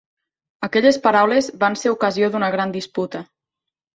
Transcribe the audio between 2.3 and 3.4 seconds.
d'una gran disputa.